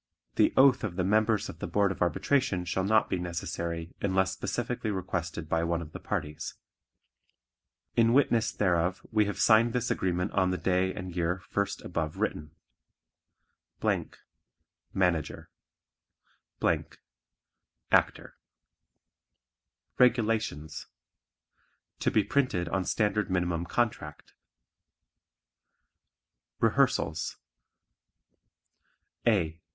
[0.33, 4.31] The oath of the members of the Board of Arbitration shall not be necessary unless
[4.31, 6.55] specifically requested by one of the parties.
[7.95, 12.17] IN WITNESS WHEREOF we have signed this agreement on the day and year first above
[12.17, 12.55] written.
[14.91, 15.51] MANAGER
[17.91, 18.37] ACTOR
[19.99, 20.87] REGULATIONS
[21.99, 24.33] (To be printed on Standard Minimum Contract)
[26.59, 27.37] Rehearsals
[29.27, 29.59] A.